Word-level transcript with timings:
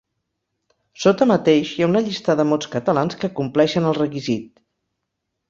Sota 1.03 1.27
mateix 1.31 1.73
hi 1.73 1.83
ha 1.85 1.89
una 1.91 2.01
llista 2.07 2.37
de 2.39 2.47
mots 2.53 2.71
catalans 2.77 3.19
que 3.21 3.31
compleixen 3.41 3.93
el 3.93 3.99
requisit. 4.01 4.51